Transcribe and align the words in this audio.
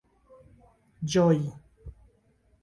ĝoji 1.15 1.51